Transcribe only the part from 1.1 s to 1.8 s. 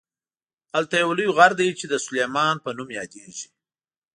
لوی غر دی